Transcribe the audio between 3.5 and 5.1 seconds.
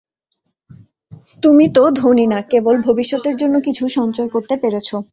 কিছু সঞ্চয় করতে পেরেছ।